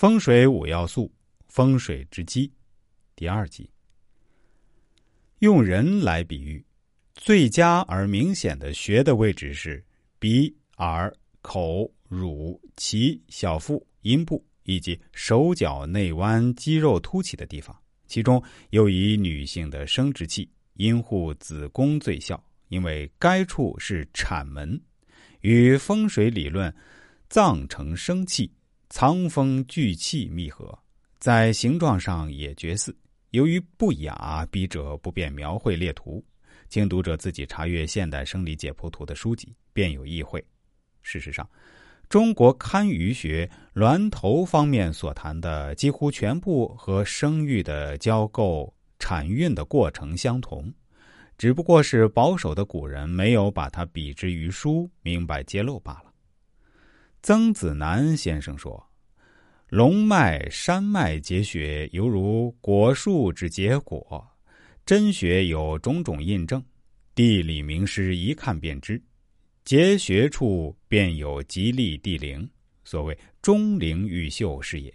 [0.00, 1.12] 风水五要素，
[1.48, 2.50] 风水之基，
[3.14, 3.68] 第二集。
[5.40, 6.64] 用人来比喻，
[7.12, 9.84] 最佳而明显的穴的位置是
[10.18, 17.78] 鼻、耳、口、乳、脐、小腹、阴部以及手脚内弯肌肉凸起的地方。
[18.06, 24.80] 其中又以女性的生殖器阴户子宫最效，因为该处是产门，
[25.42, 26.74] 与风水理论
[27.28, 28.50] 脏成生气。
[28.90, 30.76] 藏风聚气密合，
[31.20, 32.94] 在形状上也绝似。
[33.30, 36.22] 由于不雅，笔者不便描绘列图，
[36.68, 40.44] 请读者自己查阅《现代生理解剖图》的书籍，便有意会。
[41.02, 41.48] 事实上，
[42.08, 50.68] 中国堪舆学峦头方面所谈的几乎全部和生育的交构、产孕的过程相同，
[51.38, 56.09] 只不过是保守的古人没有把它比之于书，明白揭露罢了。
[57.22, 58.82] 曾子南先生说
[59.68, 64.26] ：“龙脉、山脉结穴，犹如果树之结果。
[64.86, 66.64] 真穴有种种印证，
[67.14, 69.00] 地理名师一看便知。
[69.64, 72.48] 结穴处便有吉利地灵，
[72.84, 74.92] 所谓钟灵毓秀是也。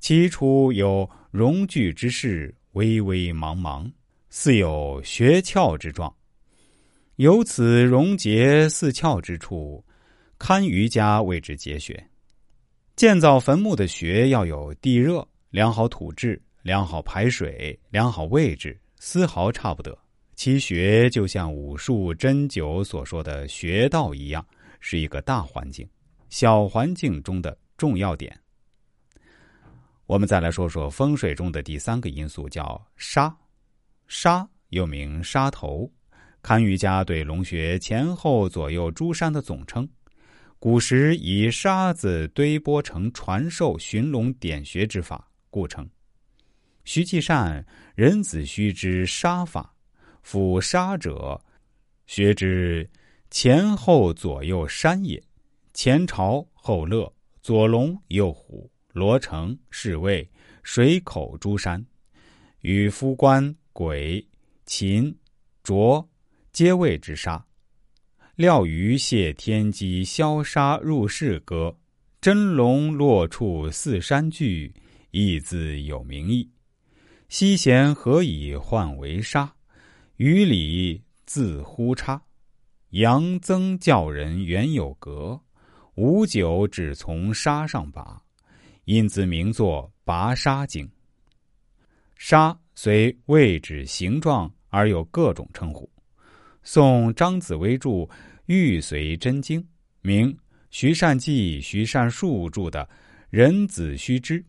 [0.00, 3.88] 其出有荣聚之势，微微茫茫，
[4.30, 6.12] 似有穴窍之状。
[7.14, 9.80] 由此溶结似窍之处。”
[10.38, 12.08] 堪舆家谓之节穴，
[12.94, 19.96] 建造坟墓的穴要有地热、良好土质、良好排水、良好位置，丝毫差不得。
[20.34, 24.46] 其穴就像武术针灸所说的穴道一样，
[24.78, 25.88] 是一个大环境，
[26.28, 28.38] 小环境中的重要点。
[30.04, 33.34] 我们再来说说风水中的第三个因素，叫沙。
[34.06, 35.90] 沙又名沙头，
[36.42, 39.88] 堪舆家对龙穴前后左右诸山的总称。
[40.58, 45.88] 古时以沙子堆拨成传授寻龙点穴之法，故称。
[46.84, 49.74] 徐继善任子虚之沙法，
[50.22, 51.40] 夫沙者，
[52.06, 52.88] 学之
[53.30, 55.22] 前后左右山也。
[55.74, 57.12] 前朝后乐，
[57.42, 60.28] 左龙右虎，罗城侍卫
[60.62, 61.84] 水口诸山，
[62.60, 64.26] 与夫官鬼
[64.64, 65.14] 禽
[65.62, 66.08] 卓
[66.50, 67.44] 皆谓之沙。
[68.36, 71.74] 料鱼泄天机，消杀入室歌，
[72.20, 74.74] 真龙落处四山聚，
[75.10, 76.46] 亦自有名义。
[77.30, 79.50] 西贤何以换为沙？
[80.16, 82.20] 于里自呼差。
[82.90, 85.40] 杨曾教人原有格，
[85.94, 88.20] 无酒只从沙上拔，
[88.84, 90.86] 因自名作拔沙经。
[92.16, 95.90] 沙虽位置形状而有各种称呼。
[96.66, 97.90] 宋张子薇著
[98.46, 99.62] 《玉髓真经》，
[100.02, 100.36] 明
[100.72, 102.84] 徐善记、徐善树著的
[103.30, 104.40] 《人子虚之》，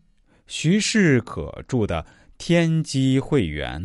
[0.48, 2.02] 徐世可著的
[2.36, 3.80] 《天机会元》，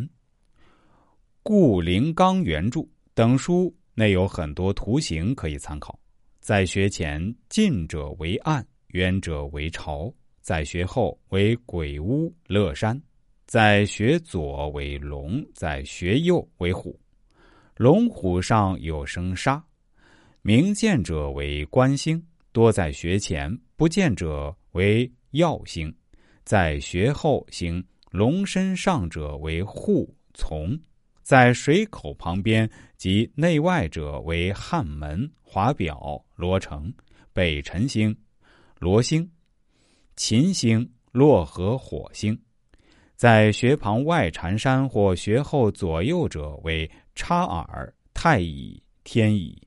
[1.44, 2.84] 顾灵刚原著
[3.14, 5.96] 等书内有很多图形可以参考。
[6.40, 13.00] 在学前，近者为岸，远者为巢；在学后为鬼屋、乐山；
[13.46, 16.98] 在学左为龙，在学右为虎。
[17.76, 19.60] 龙虎上有生杀，
[20.42, 25.92] 明见者为官星，多在穴前；不见者为曜星，
[26.44, 30.78] 在穴后行龙身上者为户从，
[31.24, 36.94] 在水口旁边及内外者为汉门、华表、罗城、
[37.32, 38.16] 北辰星、
[38.78, 39.28] 罗星、
[40.14, 42.40] 秦星、洛河、火星，
[43.16, 46.88] 在穴旁外缠山或穴后左右者为。
[47.14, 49.63] 差耳、太乙、天乙。